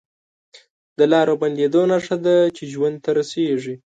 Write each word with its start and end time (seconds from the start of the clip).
د 0.97 0.99
لارو 1.11 1.33
بندېدو 1.41 1.81
نښه 1.91 2.17
ده 2.25 2.35
چې 2.55 2.63
ژوند 2.73 2.97
ته 3.03 3.09
رسېږي 3.17 3.75